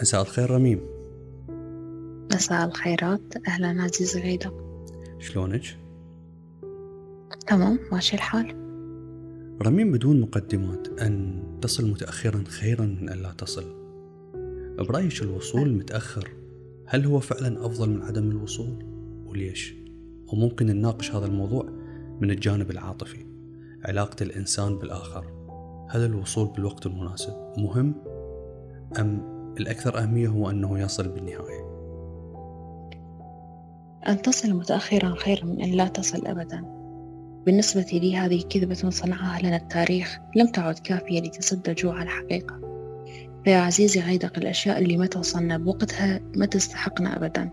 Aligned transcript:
مساء 0.00 0.22
الخير 0.22 0.50
رميم 0.50 0.80
مساء 2.34 2.68
الخيرات 2.68 3.20
أهلا 3.48 3.82
عزيزي 3.82 4.20
غيدة 4.20 4.52
شلونك؟ 5.18 5.62
تمام 7.46 7.78
ماشي 7.92 8.16
الحال 8.16 8.46
رميم 9.62 9.92
بدون 9.92 10.20
مقدمات 10.20 10.88
أن 11.02 11.42
تصل 11.62 11.90
متأخرا 11.90 12.44
خيرا 12.48 12.86
من 12.86 13.08
أن 13.08 13.18
لا 13.18 13.32
تصل 13.32 13.64
برأيك 14.78 15.22
الوصول 15.22 15.74
متأخر 15.74 16.30
هل 16.86 17.04
هو 17.04 17.20
فعلا 17.20 17.66
أفضل 17.66 17.90
من 17.90 18.02
عدم 18.02 18.30
الوصول؟ 18.30 18.84
وليش؟ 19.26 19.74
وممكن 20.32 20.66
نناقش 20.66 21.14
هذا 21.14 21.26
الموضوع 21.26 21.64
من 22.20 22.30
الجانب 22.30 22.70
العاطفي 22.70 23.26
علاقة 23.84 24.22
الإنسان 24.22 24.78
بالآخر 24.78 25.24
هل 25.90 26.04
الوصول 26.04 26.48
بالوقت 26.48 26.86
المناسب 26.86 27.32
مهم 27.56 27.94
أم 28.98 29.37
الأكثر 29.60 29.98
أهمية 29.98 30.28
هو 30.28 30.50
أنه 30.50 30.78
يصل 30.78 31.08
بالنهاية. 31.08 31.68
أن 34.08 34.22
تصل 34.22 34.54
متأخرا 34.54 35.14
خير 35.14 35.44
من 35.44 35.62
أن 35.62 35.70
لا 35.70 35.88
تصل 35.88 36.26
أبدا. 36.26 36.64
بالنسبة 37.46 37.86
لي 37.92 38.16
هذه 38.16 38.42
كذبة 38.42 38.90
صنعها 38.90 39.40
لنا 39.42 39.56
التاريخ 39.56 40.18
لم 40.36 40.46
تعد 40.46 40.78
كافية 40.78 41.20
لتسد 41.20 41.74
جوع 41.74 42.02
الحقيقة. 42.02 42.60
فيا 43.44 43.58
عزيزي 43.58 44.00
غيدق 44.00 44.38
الأشياء 44.38 44.78
اللي 44.78 44.96
ما 44.96 45.06
توصلنا 45.06 45.58
بوقتها 45.58 46.20
ما 46.36 46.46
تستحقنا 46.46 47.16
أبدا. 47.16 47.50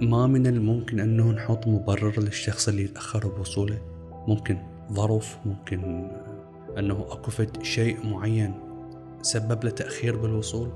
ما 0.00 0.26
من 0.26 0.46
الممكن 0.46 1.00
أنه 1.00 1.32
نحط 1.32 1.66
مبرر 1.66 2.20
للشخص 2.20 2.68
اللي 2.68 2.84
يتأخر 2.84 3.28
بوصوله؟ 3.28 3.78
ممكن 4.28 4.58
ظرف 4.92 5.38
ممكن 5.46 6.10
أنه 6.78 7.06
أكو 7.10 7.30
شيء 7.62 8.06
معين. 8.06 8.67
سبب 9.22 9.64
له 9.64 9.70
تأخير 9.70 10.16
بالوصول؟ 10.16 10.68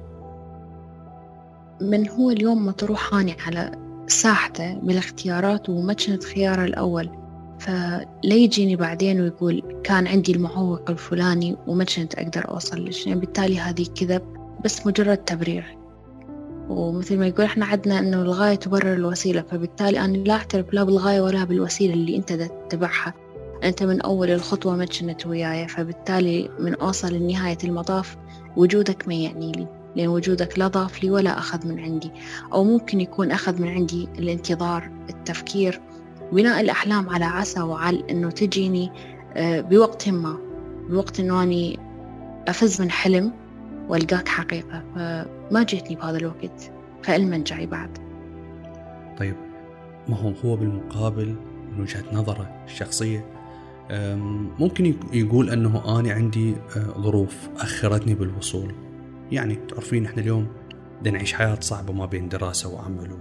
من 1.80 2.08
هو 2.08 2.30
اليوم 2.30 2.66
مطروح 2.66 3.14
هاني 3.14 3.36
على 3.46 3.72
ساحته 4.06 4.74
بالاختيارات 4.74 5.68
وما 5.68 5.92
كنت 5.92 6.24
خياره 6.24 6.64
الأول؟ 6.64 7.10
فلا 7.58 8.06
يجيني 8.24 8.76
بعدين 8.76 9.20
ويقول 9.20 9.80
كان 9.84 10.06
عندي 10.06 10.32
المعوق 10.32 10.90
الفلاني 10.90 11.56
وما 11.66 11.84
كنت 11.84 12.14
أقدر 12.14 12.48
أوصل 12.48 12.84
لش 12.84 13.06
يعني 13.06 13.20
بالتالي 13.20 13.58
هذه 13.58 13.86
كذب 13.94 14.22
بس 14.64 14.86
مجرد 14.86 15.16
تبرير. 15.16 15.78
ومثل 16.68 17.18
ما 17.18 17.26
يقول 17.26 17.44
إحنا 17.44 17.66
عدنا 17.66 17.98
إنه 17.98 18.22
الغاية 18.22 18.54
تبرر 18.54 18.92
الوسيلة 18.94 19.42
فبالتالي 19.42 20.00
أنا 20.00 20.16
لا 20.16 20.34
أعترف 20.34 20.72
لا 20.72 20.84
بالغاية 20.84 21.20
ولا 21.20 21.44
بالوسيلة 21.44 21.94
اللي 21.94 22.16
أنت 22.16 22.32
تتبعها. 22.32 23.14
أنت 23.64 23.82
من 23.82 24.00
أول 24.00 24.30
الخطوة 24.30 24.76
ما 24.76 24.84
كنت 24.84 25.26
وياي 25.26 25.68
فبالتالي 25.68 26.50
من 26.58 26.74
أوصل 26.74 27.14
لنهاية 27.14 27.58
المطاف 27.64 28.16
وجودك 28.56 29.08
ما 29.08 29.14
يعني 29.14 29.52
لي 29.52 29.66
لأن 29.96 30.08
وجودك 30.08 30.58
لا 30.58 30.68
ضاف 30.68 31.02
لي 31.02 31.10
ولا 31.10 31.38
أخذ 31.38 31.68
من 31.68 31.80
عندي. 31.80 32.10
أو 32.52 32.64
ممكن 32.64 33.00
يكون 33.00 33.30
أخذ 33.30 33.62
من 33.62 33.68
عندي 33.68 34.08
الانتظار 34.18 34.90
التفكير 35.10 35.80
بناء 36.32 36.60
الأحلام 36.60 37.08
على 37.08 37.24
عسى 37.24 37.60
وعل 37.60 38.04
أنه 38.10 38.30
تجيني 38.30 38.90
آه، 39.36 39.60
بوقت 39.60 40.08
ما 40.08 40.38
بوقت 40.90 41.20
أنه 41.20 41.42
أني 41.42 41.78
أفز 42.48 42.82
من 42.82 42.90
حلم 42.90 43.32
وألقاك 43.88 44.28
حقيقة. 44.28 44.84
فما 44.94 45.62
جيتني 45.62 45.96
بهذا 45.96 46.16
الوقت 46.16 46.72
فعلما 47.02 47.38
جاي 47.38 47.66
بعد. 47.66 47.98
طيب 49.18 49.36
ما 50.08 50.16
هو 50.16 50.32
هو 50.44 50.56
بالمقابل 50.56 51.36
من 51.72 51.80
وجهة 51.80 52.04
نظره 52.12 52.64
الشخصية 52.66 53.31
ممكن 54.58 54.94
يقول 55.12 55.50
أنه 55.50 55.98
أنا 56.00 56.12
عندي 56.12 56.54
أه، 56.76 57.00
ظروف 57.00 57.48
أخرتني 57.56 58.14
بالوصول. 58.14 58.74
يعني 59.32 59.54
تعرفين 59.54 60.06
إحنا 60.06 60.22
اليوم 60.22 60.46
نعيش 61.10 61.32
حياة 61.32 61.60
صعبة 61.60 61.92
ما 61.92 62.06
بين 62.06 62.28
دراسة 62.28 62.68
وعمل 62.68 63.16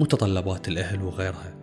ومتطلبات 0.00 0.68
الأهل 0.68 1.02
وغيرها. 1.02 1.54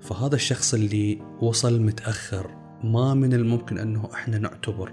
فهذا 0.00 0.34
الشخص 0.34 0.74
اللي 0.74 1.22
وصل 1.40 1.82
متأخر 1.82 2.50
ما 2.84 3.14
من 3.14 3.32
الممكن 3.32 3.78
أنه 3.78 4.08
إحنا 4.14 4.38
نعتبر 4.38 4.92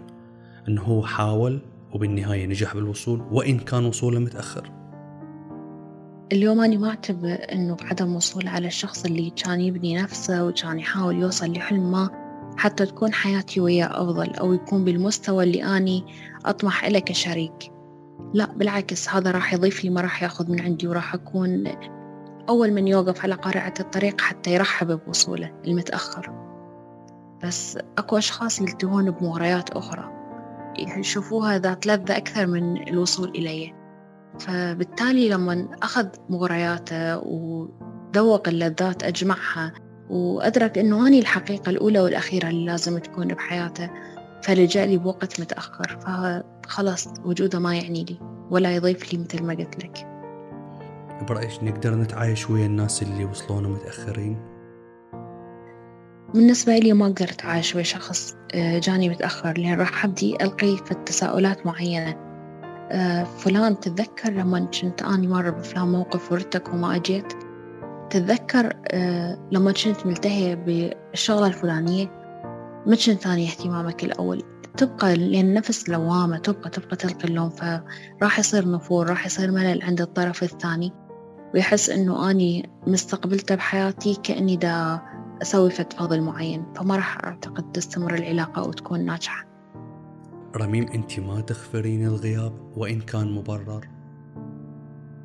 أنه 0.68 0.82
هو 0.82 1.04
حاول 1.04 1.62
وبالنهاية 1.94 2.46
نجح 2.46 2.74
بالوصول 2.74 3.22
وإن 3.32 3.60
كان 3.60 3.86
وصوله 3.86 4.20
متأخر. 4.20 4.72
اليوم 6.32 6.62
أنا 6.62 6.78
ما 6.78 6.90
أعتبر 6.90 7.38
أنه 7.52 7.78
عدم 7.82 8.16
وصول 8.16 8.48
على 8.48 8.68
الشخص 8.68 9.06
اللي 9.06 9.30
كان 9.30 9.62
يبني 9.62 10.02
نفسه 10.02 10.46
وكان 10.46 10.80
يحاول 10.80 11.16
يوصل 11.16 11.52
لحلم 11.52 11.92
ما 11.92 12.25
حتى 12.66 12.86
تكون 12.86 13.14
حياتي 13.14 13.60
وياه 13.60 14.02
أفضل 14.04 14.36
أو 14.36 14.54
يكون 14.54 14.84
بالمستوى 14.84 15.44
اللي 15.44 15.64
أني 15.78 16.06
أطمح 16.46 16.86
إليه 16.86 17.00
كشريك. 17.00 17.72
لا 18.34 18.46
بالعكس 18.46 19.10
هذا 19.10 19.32
راح 19.32 19.54
يضيف 19.54 19.84
لي 19.84 19.90
ما 19.90 20.02
راح 20.02 20.24
ياخذ 20.24 20.52
من 20.52 20.62
عندي 20.62 20.88
وراح 20.88 21.14
أكون 21.14 21.64
أول 22.50 22.72
من 22.72 22.88
يوقف 22.88 23.24
على 23.24 23.36
قارعة 23.36 23.74
الطريق 23.80 24.22
حتى 24.22 24.54
يرحب 24.54 25.00
بوصوله 25.06 25.54
المتأخر. 25.68 26.32
بس 27.44 27.78
أكو 27.98 28.18
أشخاص 28.18 28.62
يلتهون 28.62 29.12
بمغريات 29.12 29.70
أخرى 29.70 30.12
يشوفوها 30.98 31.58
ذات 31.58 31.88
لذة 31.88 32.18
أكثر 32.18 32.48
من 32.48 32.88
الوصول 32.88 33.30
إلي 33.30 33.74
فبالتالي 34.40 35.30
لما 35.30 35.68
أخذ 35.84 36.08
مغرياته 36.30 37.18
وذوق 37.18 38.48
اللذات 38.48 39.04
أجمعها 39.04 39.74
وأدرك 40.10 40.78
إنه 40.78 41.08
أني 41.08 41.20
الحقيقة 41.20 41.70
الأولى 41.70 42.00
والأخيرة 42.00 42.48
اللي 42.48 42.66
لازم 42.66 42.98
تكون 42.98 43.28
بحياته 43.28 43.90
فلجأ 44.44 44.86
لي 44.86 44.98
بوقت 44.98 45.42
متأخر 45.42 45.98
فخلاص 46.00 47.08
وجوده 47.26 47.60
ما 47.60 47.76
يعني 47.76 48.04
لي 48.04 48.20
ولا 48.50 48.76
يضيف 48.76 49.14
لي 49.14 49.20
مثل 49.20 49.44
ما 49.44 49.54
قلت 49.54 49.84
لك. 49.84 50.08
برأيك 51.30 51.64
نقدر 51.64 51.96
نتعايش 51.96 52.50
ويا 52.50 52.66
الناس 52.66 53.04
اللي 53.04 53.26
وصلونا 53.26 53.68
متأخرين؟ 53.68 54.38
بالنسبة 56.34 56.78
لي 56.78 56.94
ما 56.94 57.06
أقدر 57.06 57.26
أتعايش 57.26 57.76
ويا 57.76 57.84
شخص 57.84 58.36
آه، 58.54 58.80
جاني 58.80 59.10
متأخر 59.10 59.58
لأن 59.58 59.80
راح 59.80 60.06
أبدي 60.06 60.36
ألقي 60.44 60.78
في 60.78 60.92
التساؤلات 60.92 61.66
معينة. 61.66 62.16
آه، 62.92 63.24
فلان 63.24 63.80
تتذكر 63.80 64.32
لما 64.32 64.70
كنت 64.82 65.02
أني 65.02 65.28
مرة 65.28 65.50
بفلان 65.50 65.88
موقف 65.88 66.32
وردتك 66.32 66.74
وما 66.74 66.96
أجيت؟ 66.96 67.45
تتذكر 68.16 68.74
آه، 68.88 69.50
لما 69.52 69.72
كنت 69.72 70.06
ملتهية 70.06 70.56
بالشغلة 70.56 71.48
الفلانية 71.48 72.06
ما 72.88 72.96
كنت 72.96 73.22
ثاني 73.22 73.48
اهتمامك 73.48 74.04
الأول. 74.04 74.44
تبقى 74.78 75.16
لأن 75.16 75.54
نفس 75.54 75.90
لوامة 75.90 76.38
تبقى 76.38 76.70
تبقى 76.70 76.96
تلقي 76.96 77.26
اللوم 77.26 77.50
فراح 77.50 78.40
يصير 78.40 78.72
نفور 78.72 79.10
راح 79.10 79.26
يصير 79.26 79.52
ملل 79.52 79.84
عند 79.84 80.02
الطرف 80.02 80.44
الثاني. 80.44 80.92
ويحس 81.54 81.90
إنه 81.90 82.32
أني 82.32 82.70
مستقبلته 82.88 83.56
بحياتي 83.56 84.18
كأني 84.24 84.56
دا 84.56 85.02
أسوي 85.42 85.70
فت 85.70 85.94
فضل 85.94 86.22
معين 86.22 86.66
فما 86.76 86.96
راح 86.96 87.18
أعتقد 87.26 87.72
تستمر 87.72 88.16
العلاقة 88.16 88.68
وتكون 88.68 89.06
ناجحة. 89.06 89.46
رميم 90.56 90.88
أنت 90.88 91.20
ما 91.20 91.42
تغفرين 91.42 92.06
الغياب 92.06 92.54
وإن 92.78 93.02
كان 93.02 93.32
مبرر؟ 93.32 93.95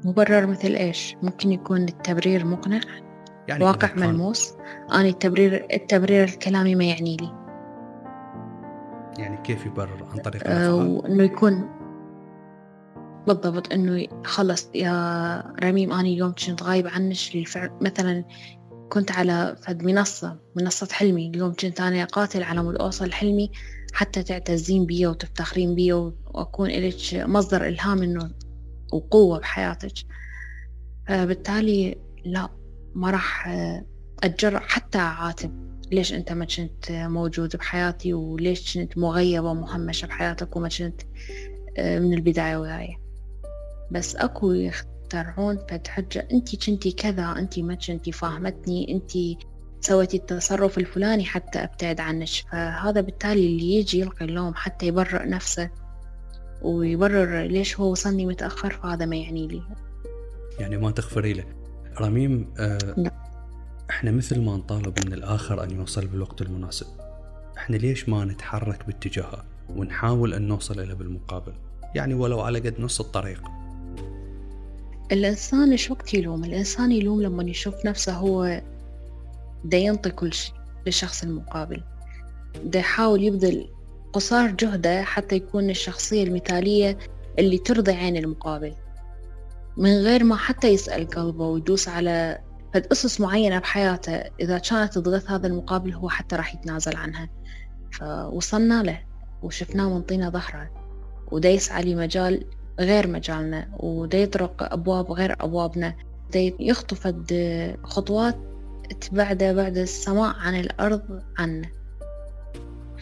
مبرر 0.05 0.47
مثل 0.47 0.75
إيش؟ 0.75 1.17
ممكن 1.23 1.53
يكون 1.53 1.85
التبرير 1.85 2.45
مقنع 2.47 2.81
يعني 3.49 3.65
واقع 3.65 3.95
ملموس. 3.95 4.55
أنا 4.93 5.09
التبرير 5.09 5.67
التبرير 5.73 6.25
الكلامي 6.25 6.75
ما 6.75 6.85
يعني 6.85 7.17
لي. 7.17 7.33
يعني 9.19 9.37
كيف 9.43 9.67
يبرر؟ 9.67 10.05
عن 10.13 10.19
طريق 10.19 10.43
أه 10.47 10.75
وإنه 10.75 11.23
يكون 11.23 11.69
بالضبط 13.27 13.73
إنه 13.73 14.07
خلص 14.25 14.71
يا 14.75 15.55
رميم 15.65 15.93
أنا 15.93 16.01
اليوم 16.01 16.35
كنت 16.47 16.63
غايب 16.63 16.87
عنك 16.87 17.17
للفعل. 17.35 17.71
مثلا 17.81 18.25
كنت 18.91 19.13
على 19.13 19.57
فد 19.67 19.83
منصة 19.83 20.39
منصة 20.57 20.89
حلمي. 20.93 21.29
اليوم 21.29 21.53
كنت 21.53 21.81
أنا 21.81 22.05
قاتل 22.05 22.43
على 22.43 22.63
مود 22.63 22.77
أوصل 22.77 23.13
حلمي 23.13 23.51
حتى 23.93 24.23
تعتزين 24.23 24.87
بي 24.87 25.07
وتفتخرين 25.07 25.75
بي 25.75 25.93
وأكون 25.93 26.71
إلك 26.71 26.95
مصدر 27.15 27.67
إلهام 27.67 28.03
إنه 28.03 28.31
وقوة 28.93 29.39
بحياتك. 29.39 29.93
فبالتالي 31.09 31.97
لا 32.25 32.49
ما 32.95 33.11
راح 33.11 33.49
أتجرأ 34.23 34.59
حتى 34.59 34.99
أعاتب 34.99 35.71
ليش 35.93 36.13
أنت 36.13 36.33
ما 36.33 36.45
كنت 36.45 36.91
موجود 36.91 37.57
بحياتي 37.57 38.15
وليش 38.15 38.79
كنت 38.79 38.99
مغيبة 38.99 39.51
ومهمشة 39.51 40.07
بحياتك 40.07 40.57
وما 40.57 40.69
كنت 40.69 41.03
آه، 41.79 41.99
من 41.99 42.15
البداية 42.15 42.57
وياي 42.57 42.97
بس 43.91 44.17
أكو 44.17 44.53
يخترعون 44.53 45.59
فد 45.69 45.87
حجة 45.87 46.29
أنت 46.33 46.67
كنتي 46.67 46.93
كذا 46.93 47.35
أنت 47.39 47.59
ما 47.59 47.75
كنتي 47.75 48.13
فاهمتني 48.13 48.93
أنت 48.95 49.13
سويتي 49.81 50.17
التصرف 50.17 50.79
الفلاني 50.79 51.25
حتى 51.25 51.59
أبتعد 51.59 52.01
عنك. 52.01 52.29
فهذا 52.29 53.01
بالتالي 53.01 53.47
اللي 53.47 53.75
يجي 53.75 54.01
يلقي 54.01 54.25
اللوم 54.25 54.55
حتى 54.55 54.87
يبرر 54.87 55.29
نفسه. 55.29 55.71
ويبرر 56.63 57.43
ليش 57.43 57.81
هو 57.81 57.91
وصلني 57.91 58.27
متأخر 58.27 58.71
فهذا 58.71 59.07
ما 59.07 59.17
يعني 59.17 59.47
لي. 59.47 59.63
يعني 60.59 60.77
ما 60.77 60.91
تغفري 60.91 61.33
له. 61.33 61.45
رميم 62.01 62.55
آه 62.59 62.95
لا. 62.97 63.11
إحنا 63.91 64.11
مثل 64.11 64.41
ما 64.41 64.57
نطالب 64.57 65.07
من 65.07 65.13
الآخر 65.13 65.65
أن 65.65 65.71
يوصل 65.71 66.07
بالوقت 66.07 66.43
المناسب. 66.43 66.87
إحنا 67.57 67.77
ليش 67.77 68.09
ما 68.09 68.25
نتحرك 68.25 68.87
باتجاهه 68.87 69.45
ونحاول 69.77 70.35
أن 70.35 70.49
نوصل 70.49 70.81
إليه 70.81 70.95
بالمقابل؟ 70.95 71.53
يعني 71.95 72.15
ولو 72.15 72.41
على 72.41 72.59
قد 72.59 72.81
نص 72.81 73.01
الطريق. 73.01 73.43
الإنسان 75.13 75.71
إيش 75.71 75.91
وقت 75.91 76.15
يلوم؟ 76.15 76.45
الإنسان 76.45 76.93
يلوم 76.93 77.23
لما 77.23 77.43
يشوف 77.43 77.87
نفسه 77.87 78.13
هو 78.13 78.63
دا 79.65 79.77
ينطي 79.77 80.11
كل 80.11 80.33
شيء 80.33 80.55
للشخص 80.87 81.23
المقابل. 81.23 81.83
دا 82.65 82.79
يحاول 82.79 83.23
يبذل 83.23 83.69
قصار 84.13 84.51
جهده 84.51 85.03
حتى 85.03 85.37
يكون 85.37 85.71
الشخصية 85.71 86.25
المثالية 86.25 86.99
اللي 87.39 87.59
ترضي 87.59 87.93
عين 87.93 88.17
المقابل. 88.17 88.75
من 89.77 89.91
غير 89.91 90.25
ما 90.25 90.37
حتى 90.37 90.69
يسأل 90.69 91.09
قلبه 91.09 91.45
ويدوس 91.45 91.89
على 91.89 92.39
فد 92.75 92.87
أسس 92.93 93.21
معينة 93.21 93.59
بحياته 93.59 94.13
إذا 94.41 94.59
كانت 94.59 94.95
تضغط 94.95 95.31
هذا 95.31 95.47
المقابل 95.47 95.93
هو 95.93 96.09
حتى 96.09 96.37
راح 96.37 96.55
يتنازل 96.55 96.97
عنها. 96.97 97.29
فوصلنا 97.93 98.83
له 98.83 99.01
وشفناه 99.43 99.89
منطينا 99.89 100.31
ظهره. 100.31 100.71
ودا 101.33 101.49
يسعى 101.49 101.83
لمجال 101.83 102.45
غير 102.81 103.09
مجالنا 103.09 103.69
ودا 103.79 104.19
يطرق 104.19 104.73
أبواب 104.73 105.13
غير 105.13 105.37
أبوابنا. 105.41 105.95
دا 106.33 106.53
يخطو 106.61 106.97
فد 106.97 107.33
خطوات 107.83 108.39
تبعده 109.01 109.53
بعد 109.53 109.77
السماء 109.77 110.37
عن 110.37 110.61
الأرض 110.61 111.23
عنا 111.39 111.80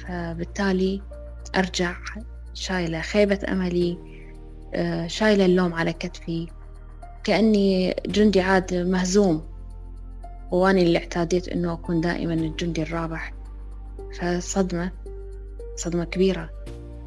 فبالتالي 0.08 1.02
أرجع 1.56 1.96
شايلة 2.54 3.00
خيبة 3.00 3.38
أملي 3.48 3.98
آه، 4.74 5.06
شايلة 5.06 5.44
اللوم 5.44 5.74
على 5.74 5.92
كتفي. 5.92 6.48
كأني 7.24 7.94
جندي 8.06 8.40
عاد 8.40 8.74
مهزوم. 8.74 9.46
وأني 10.50 10.82
اللي 10.82 10.98
اعتاديت 10.98 11.48
إنه 11.48 11.72
أكون 11.72 12.00
دائما 12.00 12.34
الجندي 12.34 12.82
الرابح. 12.82 13.32
فصدمة 14.20 14.92
صدمة 15.76 16.04
كبيرة 16.04 16.50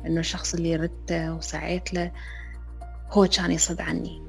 إنه 0.05 0.19
الشخص 0.19 0.53
اللي 0.53 0.75
ردته 0.75 1.33
وسعيت 1.33 1.93
له 1.93 2.11
هو 3.11 3.27
كان 3.27 3.51
يصد 3.51 3.81
عني. 3.81 4.21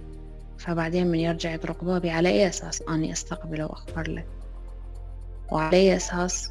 فبعدين 0.58 1.06
من 1.06 1.18
يرجع 1.18 1.54
يطرق 1.54 1.84
بابي 1.84 2.10
على 2.10 2.28
أي 2.28 2.48
أساس؟ 2.48 2.82
أني 2.82 3.12
أستقبله 3.12 3.64
وأخبر 3.64 4.08
له. 4.08 4.24
وعلى 5.50 5.76
أي 5.76 5.96
أساس؟ 5.96 6.50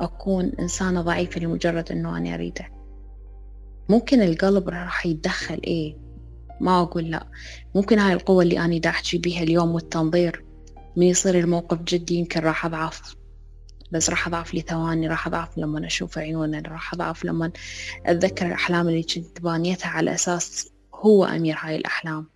أكون 0.00 0.52
إنسانة 0.60 1.02
ضعيفة 1.02 1.40
لمجرد 1.40 1.92
إنه 1.92 2.18
أنا 2.18 2.34
أريده. 2.34 2.68
ممكن 3.88 4.22
القلب 4.22 4.68
راح 4.68 5.06
يتدخل 5.06 5.60
إيه؟ 5.64 5.96
ما 6.60 6.82
أقول 6.82 7.10
لا. 7.10 7.26
ممكن 7.74 7.98
هاي 7.98 8.12
القوة 8.12 8.42
اللي 8.42 8.60
أنا 8.60 8.78
دا 8.78 8.90
أحكي 8.90 9.18
بيها 9.18 9.42
اليوم 9.42 9.74
والتنظير 9.74 10.44
من 10.96 11.06
يصير 11.06 11.38
الموقف 11.38 11.82
جدي 11.82 12.14
يمكن 12.14 12.40
راح 12.40 12.66
أضعف 12.66 13.16
بس 13.92 14.10
راح 14.10 14.26
أضعف 14.26 14.54
لي 14.54 14.60
ثواني 14.60 15.08
راح 15.08 15.26
أضعف 15.26 15.58
لما 15.58 15.86
أشوف 15.86 16.18
عيونه 16.18 16.62
راح 16.66 16.94
أضعف 16.94 17.24
لما 17.24 17.52
أتذكر 18.06 18.46
الأحلام 18.46 18.88
اللي 18.88 19.02
كنت 19.02 19.40
بانيتها 19.40 19.88
على 19.88 20.14
أساس 20.14 20.70
هو 20.94 21.24
أمير 21.24 21.56
هاي 21.60 21.76
الأحلام. 21.76 22.26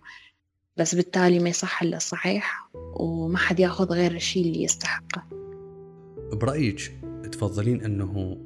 بس 0.77 0.95
بالتالي 0.95 1.39
ما 1.39 1.49
يصح 1.49 1.81
إلا 1.81 1.97
الصحيح 1.97 2.69
وما 2.73 3.37
حد 3.37 3.59
ياخذ 3.59 3.93
غير 3.93 4.11
الشيء 4.11 4.45
اللي 4.45 4.63
يستحقه. 4.63 5.23
برأيك 6.33 7.02
تفضلين 7.33 7.81
أنه 7.81 8.37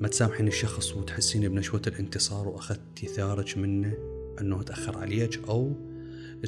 ما 0.00 0.08
تسامحين 0.08 0.48
الشخص 0.48 0.96
وتحسين 0.96 1.48
بنشوة 1.48 1.82
الانتصار 1.86 2.48
وأخذتي 2.48 3.06
ثارك 3.06 3.58
منه 3.58 3.94
أنه 4.40 4.62
تأخر 4.62 4.98
عليك 4.98 5.40
أو 5.48 5.72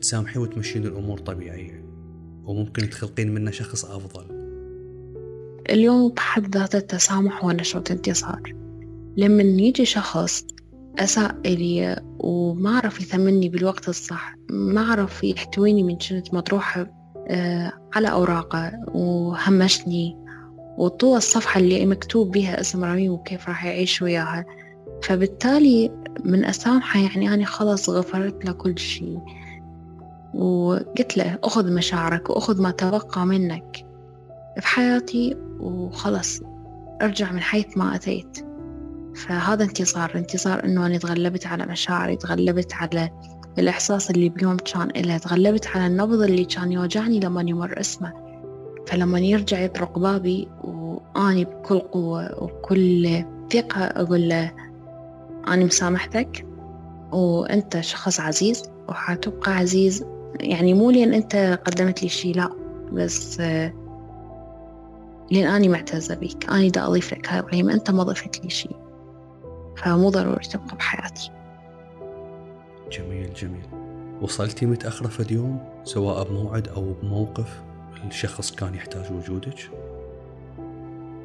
تسامحي 0.00 0.38
وتمشين 0.38 0.87
الأمور 0.87 1.19
طبيعية 1.19 1.85
وممكن 2.44 2.91
تخلقين 2.91 3.35
منه 3.35 3.50
شخص 3.50 3.85
أفضل. 3.85 4.25
اليوم 5.71 6.12
بحد 6.12 6.56
ذاته 6.56 6.76
التسامح 6.76 7.44
هو 7.44 7.50
نشوة 7.50 7.85
انتصار. 7.91 8.55
لما 9.17 9.43
يجي 9.43 9.85
شخص 9.85 10.47
أساء 10.99 11.37
إلي 11.47 12.03
وما 12.19 12.71
عرف 12.71 13.00
يثمني 13.00 13.49
بالوقت 13.49 13.88
الصح 13.88 14.35
ما 14.50 14.81
عرف 14.81 15.25
يحتويني 15.25 15.82
من 15.82 15.99
كنت 15.99 16.35
مطروحة 16.35 17.05
آه، 17.29 17.73
على 17.94 18.12
أوراقه 18.12 18.73
وهمشني 18.88 20.24
وطوى 20.79 21.17
الصفحة 21.17 21.61
اللي 21.61 21.87
مكتوب 21.87 22.32
بها 22.32 22.61
اسم 22.61 22.85
رميم 22.85 23.12
وكيف 23.12 23.49
راح 23.49 23.65
يعيش 23.65 24.03
وياها. 24.03 24.44
فبالتالي 25.03 25.91
من 26.25 26.44
أسامحه 26.44 27.00
يعني 27.00 27.35
أنا 27.35 27.44
خلص 27.44 27.91
غفرت 27.91 28.44
له 28.44 28.53
كل 28.53 28.79
شيء. 28.79 29.19
وقلت 30.35 31.17
له 31.17 31.38
أخذ 31.44 31.73
مشاعرك 31.73 32.31
وأخذ 32.31 32.62
ما 32.62 32.71
تبقى 32.71 33.26
منك 33.26 33.87
في 34.61 34.67
حياتي 34.67 35.37
وخلص 35.61 36.41
أرجع 37.03 37.32
من 37.32 37.41
حيث 37.41 37.76
ما 37.76 37.94
أتيت. 37.94 38.38
فهذا 39.15 39.65
انتصار 39.65 40.12
انتصار 40.15 40.65
إنه 40.65 40.87
أنا 40.87 40.99
تغلبت 40.99 41.47
على 41.47 41.67
مشاعري 41.67 42.17
تغلبت 42.17 42.73
على 42.75 43.11
الإحساس 43.59 44.11
اللي 44.11 44.29
بيوم 44.29 44.56
كان 44.56 44.91
إله 44.97 45.19
تغلبت 45.19 45.67
على 45.67 45.87
النبض 45.87 46.23
اللي 46.23 46.44
كان 46.44 46.73
يوجعني 46.73 47.21
لما 47.21 47.43
يمر 47.43 47.81
اسمه. 47.81 48.24
فلما 48.86 49.20
يرجع 49.20 49.60
يطرق 49.60 49.98
بابي 49.98 50.48
وأني 50.64 51.44
بكل 51.44 51.78
قوة 51.78 52.42
وبكل 52.42 53.25
ثقة 53.52 53.84
أقول 53.84 54.28
له 54.28 54.52
أنا 55.48 55.64
مسامحتك 55.64 56.46
وأنت 57.12 57.81
شخص 57.81 58.20
عزيز 58.20 58.70
وحتبقى 58.88 59.56
عزيز. 59.56 60.04
يعني 60.40 60.75
مو 60.75 60.90
لين 60.90 61.14
أنت 61.14 61.60
قدمت 61.64 62.02
لي 62.02 62.08
شي 62.08 62.32
لا 62.32 62.50
بس 62.92 63.40
لين 65.30 65.46
أني 65.46 65.69
معتزة 65.69 66.14
بيك 66.14 66.50
أني 66.50 66.70
دا 66.70 66.87
أضيف 66.87 67.12
لك 67.12 67.28
هاي 67.32 67.40
القيمة 67.40 67.75
أنت 67.75 67.90
ما 67.90 68.02
ضفت 68.02 68.44
لي 68.44 68.50
شي. 68.50 68.69
فمو 69.76 70.10
ضروري 70.10 70.44
تبقى 70.44 70.76
بحياتي. 70.76 71.30
جميل 72.92 73.34
جميل. 73.34 73.66
وصلتي 74.22 74.66
متأخرة 74.66 75.08
في 75.08 75.20
اليوم 75.20 75.58
سواء 75.84 76.28
بموعد 76.28 76.69
أو 76.69 76.92
بموقف؟ 77.02 77.62
الشخص 78.08 78.52
كان 78.52 78.74
يحتاج 78.74 79.12
وجودك؟ 79.12 79.70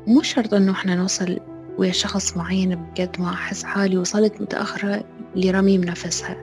مو 0.07 0.21
شرط 0.21 0.53
إنه 0.53 0.71
إحنا 0.71 0.95
نوصل 0.95 1.39
ويا 1.77 1.91
شخص 1.91 2.37
معين 2.37 2.75
بقد 2.75 3.15
ما 3.19 3.29
أحس 3.29 3.63
حالي 3.63 3.97
وصلت 3.97 4.41
متأخرة 4.41 5.03
لرميم 5.35 5.83
نفسها 5.83 6.37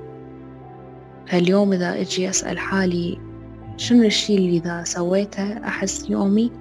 فاليوم 1.27 1.73
إذا 1.73 2.01
أجي 2.01 2.31
أسأل 2.31 2.59
حالي 2.59 3.21
شنو 3.77 4.03
الشي 4.03 4.37
اللي 4.37 4.57
إذا 4.57 4.85
سويته 4.85 5.67
أحس 5.69 6.11
يومي 6.11 6.53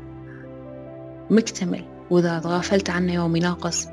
مكتمل 1.30 1.86
وإذا 2.10 2.40
تغافلت 2.40 2.90
عنه 2.90 3.14
يومي 3.14 3.40
ناقص. 3.40 3.88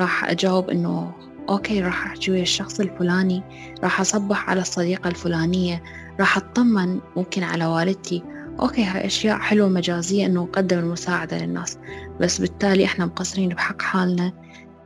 راح 0.00 0.24
أجاوب 0.24 0.70
إنه 0.70 1.12
أوكي 1.48 1.82
راح 1.82 2.06
أحكي 2.06 2.30
ويا 2.30 2.42
الشخص 2.42 2.80
الفلاني 2.80 3.42
راح 3.82 4.00
أصبح 4.00 4.50
على 4.50 4.60
الصديقة 4.60 5.08
الفلانية 5.08 5.82
راح 6.20 6.36
أطمن 6.36 7.00
ممكن 7.16 7.42
على 7.42 7.66
والدتي. 7.66 8.22
أوكي 8.60 8.84
هاي 8.84 9.06
أشياء 9.06 9.38
حلوة 9.38 9.68
مجازية 9.68 10.26
إنه 10.26 10.42
نقدم 10.42 10.78
المساعدة 10.78 11.38
للناس. 11.38 11.78
بس 12.20 12.40
بالتالي 12.40 12.84
إحنا 12.84 13.06
مقصرين 13.06 13.48
بحق 13.48 13.82
حالنا. 13.82 14.32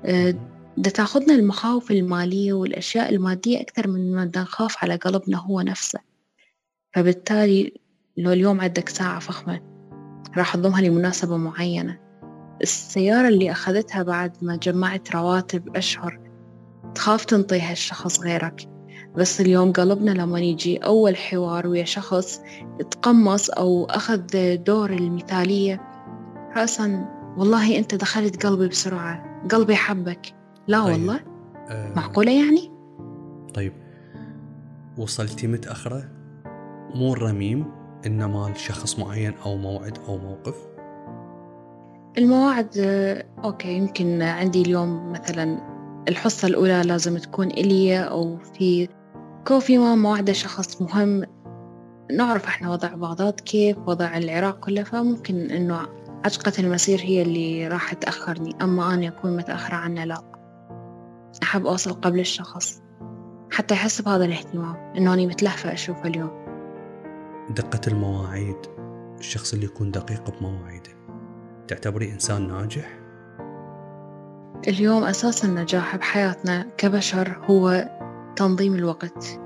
آه، 0.04 0.34
ده 0.76 0.90
تأخذنا 0.90 1.34
المخاوف 1.34 1.90
المالية 1.90 2.52
والأشياء 2.52 3.14
المادية 3.14 3.60
أكثر 3.60 3.88
من 3.88 4.14
ما 4.14 4.30
نخاف 4.36 4.84
على 4.84 4.96
قلبنا 4.96 5.38
هو 5.38 5.60
نفسه. 5.60 5.98
فبالتالي 6.94 7.72
لو 8.16 8.32
اليوم 8.32 8.60
عندك 8.60 8.88
ساعة 8.88 9.18
فخمة 9.18 9.60
راح 10.36 10.54
أضمها 10.54 10.80
لمناسبة 10.80 11.36
معينة. 11.36 11.98
السيارة 12.62 13.28
اللي 13.28 13.50
أخذتها 13.50 14.02
بعد 14.02 14.32
ما 14.42 14.56
جمعت 14.56 15.16
رواتب 15.16 15.76
أشهر 15.76 16.20
تخاف 16.94 17.24
تنطيها 17.24 17.72
الشخص 17.72 18.20
غيرك. 18.20 18.77
بس 19.18 19.40
اليوم 19.40 19.72
قلبنا 19.72 20.10
لما 20.10 20.40
يجي 20.40 20.78
أول 20.78 21.16
حوار 21.16 21.66
ويا 21.66 21.84
شخص 21.84 22.40
تقمص 22.90 23.50
أو 23.50 23.84
أخذ 23.84 24.22
دور 24.56 24.90
المثالية. 24.90 25.80
رأسا 26.56 27.08
والله 27.36 27.78
أنت 27.78 27.94
دخلت 27.94 28.46
قلبي 28.46 28.68
بسرعة. 28.68 29.42
قلبي 29.50 29.76
حبك. 29.76 30.34
لا 30.68 30.84
طيب. 30.84 30.92
والله. 30.92 31.20
أه 31.70 31.92
معقولة 31.96 32.32
يعني؟ 32.32 32.72
طيب. 33.54 33.72
وصلتي 34.98 35.46
متأخرة؟ 35.46 36.08
مو 36.94 37.12
الرميم 37.12 37.66
إنما 38.06 38.52
لشخص 38.54 38.98
معين 38.98 39.34
أو 39.46 39.56
موعد 39.56 39.98
أو 40.08 40.18
موقف؟ 40.18 40.54
المواعد 42.18 42.70
أوكي 43.44 43.72
يمكن 43.72 44.22
عندي 44.22 44.62
اليوم 44.62 45.12
مثلا 45.12 45.60
الحصة 46.08 46.48
الأولى 46.48 46.82
لازم 46.82 47.18
تكون 47.18 47.46
إلي 47.46 47.98
أو 47.98 48.36
في 48.36 48.88
كوفي 49.48 49.78
ما 49.78 49.94
موعدة 49.94 50.32
شخص 50.32 50.82
مهم. 50.82 51.24
نعرف 52.16 52.46
إحنا 52.46 52.70
وضع 52.70 52.88
بغداد 52.88 53.40
كيف 53.40 53.78
وضع 53.78 54.16
العراق 54.16 54.60
كله 54.60 54.82
فممكن 54.82 55.50
إنه 55.50 55.80
عجقة 56.24 56.52
المسير 56.58 57.00
هي 57.00 57.22
اللي 57.22 57.68
راح 57.68 57.92
تأخرني. 57.92 58.56
أما 58.62 58.94
أنا 58.94 59.08
أكون 59.08 59.36
متأخرة 59.36 59.74
عنه 59.74 60.04
لا. 60.04 60.22
أحب 61.42 61.66
أوصل 61.66 61.92
قبل 61.92 62.20
الشخص. 62.20 62.82
حتى 63.50 63.74
يحس 63.74 64.02
بهذا 64.02 64.24
الاهتمام 64.24 64.76
إنه 64.96 65.14
أنا 65.14 65.26
متلهفة 65.26 65.72
أشوفه 65.72 66.04
اليوم. 66.04 66.30
دقة 67.50 67.80
المواعيد. 67.86 68.56
الشخص 69.18 69.52
اللي 69.52 69.64
يكون 69.64 69.90
دقيق 69.90 70.38
بمواعيده. 70.38 70.90
تعتبري 71.68 72.12
إنسان 72.12 72.48
ناجح؟ 72.48 72.98
اليوم 74.68 75.04
أساس 75.04 75.44
النجاح 75.44 75.96
بحياتنا 75.96 76.66
كبشر 76.76 77.38
هو 77.50 77.97
تنظيم 78.38 78.74
الوقت. 78.74 79.40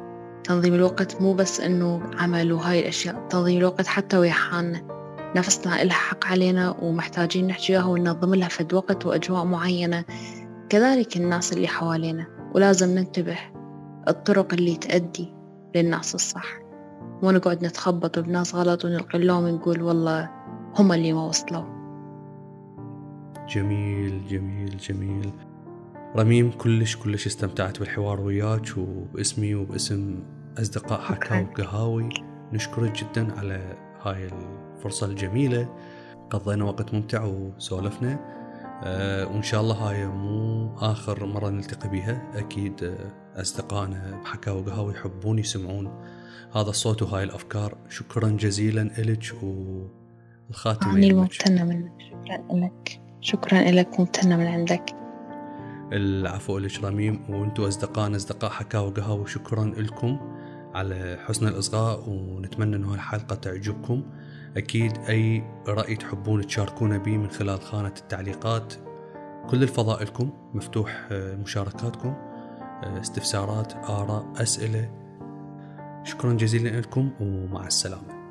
تنظيم 0.45 0.75
الوقت 0.75 1.23
مو 1.23 1.35
بس 1.35 1.61
إنه 1.61 2.03
عمل 2.19 2.53
وهاي 2.53 2.81
الأشياء 2.81 3.27
تنظيم 3.29 3.59
الوقت 3.59 3.87
حتى 3.87 4.19
ويا 4.19 4.33
حالنا 4.33 4.83
نفسنا 5.37 5.83
إلها 5.83 5.95
حق 5.95 6.27
علينا 6.27 6.71
ومحتاجين 6.83 7.47
نحكيها 7.47 7.85
وننظم 7.85 8.35
لها 8.35 8.49
فد 8.49 8.75
وقت 8.75 9.07
وأجواء 9.07 9.45
معينة. 9.45 10.05
كذلك 10.69 11.17
الناس 11.17 11.53
اللي 11.53 11.69
حوالينا 11.69 12.27
ولازم 12.55 12.89
ننتبه 12.89 13.39
الطرق 14.09 14.55
اللي 14.55 14.77
تأدي 14.77 15.35
للناس 15.75 16.15
الصح. 16.15 16.61
مو 17.23 17.31
نقعد 17.31 17.65
نتخبط 17.65 18.19
بناس 18.19 18.55
غلط 18.55 18.85
ونلقي 18.85 19.19
اللوم 19.19 19.45
ونقول 19.45 19.83
والله 19.83 20.31
هم 20.79 20.93
اللي 20.93 21.13
ما 21.13 21.25
وصلوا. 21.25 21.65
جميل 23.49 24.27
جميل 24.29 24.77
جميل. 24.77 25.33
رميم 26.17 26.51
كلش 26.51 26.97
كلش 26.97 27.27
استمتعت 27.27 27.79
بالحوار 27.79 28.21
وياك 28.21 28.79
وباسمي 28.79 29.55
وباسم 29.55 30.25
أصدقاء 30.59 31.01
حكاو 31.01 31.45
قهاوي 31.45 32.09
نشكرك 32.53 33.05
جدا 33.05 33.39
على 33.39 33.77
هاي 34.03 34.29
الفرصة 34.77 35.07
الجميلة. 35.07 35.69
قضينا 36.31 36.65
وقت 36.65 36.95
ممتع 36.95 37.25
وسولفنا. 37.25 38.19
أه 38.85 39.27
وإن 39.27 39.43
شاء 39.43 39.61
الله 39.61 39.75
هاي 39.75 40.07
مو 40.07 40.77
آخر 40.77 41.27
مرة 41.27 41.51
نلتقي 41.51 41.89
بها 41.89 42.31
أكيد 42.35 42.85
آه، 42.85 43.41
أصدقائنا 43.41 44.21
بحكاو 44.25 44.59
وقهاوي 44.59 44.93
يحبون 44.93 45.39
يسمعون 45.39 46.05
هذا 46.55 46.71
الصوت 46.71 47.03
وهاي 47.03 47.25
الأفكار. 47.25 47.77
شكرا 47.89 48.29
جزيلا 48.29 48.83
إلك 48.99 49.35
والخاتمة 50.49 50.97
أنا 50.97 51.15
ممتنة 51.15 51.65
منك. 51.65 51.93
شكرا 52.01 52.59
لك. 52.59 53.01
شكرا 53.21 53.71
لك 53.71 54.01
ممتنة 54.01 54.37
من 54.37 54.47
عندك. 54.47 55.02
العفو 55.93 56.59
لك 56.59 56.85
رميم 56.85 57.21
وأنتم 57.29 57.63
اصدقائنا 57.63 58.17
أصدقاء 58.17 58.51
حكاوي 58.51 58.89
وقهوة 58.89 59.27
شكرا 59.27 59.65
لكم 59.65 60.19
على 60.75 61.19
حسن 61.27 61.49
الإصغاء 61.49 62.09
ونتمنى 62.09 62.77
إنه 62.77 62.95
الحلقة 62.95 63.35
تعجبكم. 63.35 64.03
أكيد 64.57 64.93
أي 65.09 65.45
رأي 65.69 65.97
تحبون 65.97 66.47
تشاركونا 66.47 66.99
به 66.99 67.17
من 67.17 67.31
خلال 67.31 67.61
خانة 67.61 67.95
التعليقات. 67.99 68.75
كل 69.51 69.63
الفضاء 69.63 70.03
لكم 70.03 70.31
مفتوح 70.55 71.09
آه، 71.11 71.37
مشاركاتكم 71.37 72.09
آه، 72.09 73.01
استفسارات 73.01 73.73
آراء 73.75 74.33
أسئلة. 74.37 74.91
شكرا 76.05 76.33
جزيلا 76.33 76.81
لكم 76.81 77.11
ومع 77.21 77.67
السلامة. 77.67 78.22